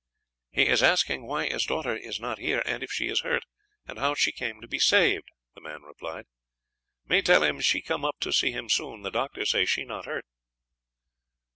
"He 0.49 0.63
is 0.65 0.81
asking 0.81 1.27
why 1.27 1.45
his 1.45 1.65
daughter 1.67 1.95
is 1.95 2.19
not 2.19 2.39
here, 2.39 2.63
and 2.65 2.81
if 2.81 2.91
she 2.91 3.07
is 3.07 3.21
hurt, 3.21 3.43
and 3.85 3.99
how 3.99 4.15
she 4.15 4.31
came 4.31 4.59
to 4.59 4.67
be 4.67 4.79
saved," 4.79 5.27
the 5.53 5.61
man 5.61 5.83
replied. 5.83 6.25
"Me 7.05 7.21
tell 7.21 7.43
him 7.43 7.61
she 7.61 7.83
come 7.83 8.03
up 8.03 8.15
to 8.21 8.33
see 8.33 8.51
him 8.51 8.67
soon; 8.67 9.03
the 9.03 9.11
doctor 9.11 9.45
say 9.45 9.63
she 9.63 9.83
no 9.85 10.01
hurt." 10.01 10.25